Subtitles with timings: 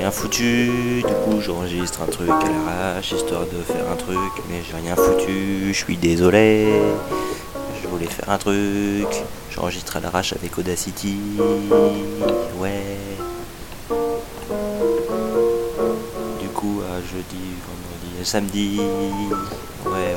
[0.00, 4.62] rien foutu, du coup j'enregistre un truc à l'arrache, histoire de faire un truc, mais
[4.66, 6.68] j'ai rien foutu, je suis désolé.
[7.82, 9.08] Je voulais faire un truc,
[9.50, 11.18] j'enregistre à l'arrache avec Audacity,
[12.58, 12.96] ouais.
[16.40, 18.80] Du coup, à jeudi, vendredi et samedi,
[19.84, 20.09] ouais.